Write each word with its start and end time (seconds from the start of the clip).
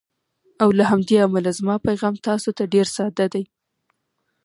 او 0.61 0.69
له 0.77 0.83
همدې 0.91 1.15
امله 1.25 1.49
زما 1.59 1.75
پیغام 1.87 2.15
تاسو 2.27 2.49
ته 2.57 2.63
ډېر 2.73 2.87
ساده 2.95 3.25
دی: 3.33 3.43